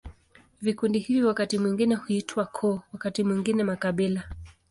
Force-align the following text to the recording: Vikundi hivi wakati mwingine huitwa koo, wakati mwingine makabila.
Vikundi 0.61 0.99
hivi 0.99 1.23
wakati 1.23 1.57
mwingine 1.59 1.95
huitwa 1.95 2.45
koo, 2.45 2.81
wakati 2.93 3.23
mwingine 3.23 3.63
makabila. 3.63 4.23